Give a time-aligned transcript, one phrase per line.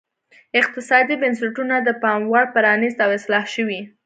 [0.59, 3.79] اقتصادي بنسټونه د پاموړ پرانیست او اصلاح شوي.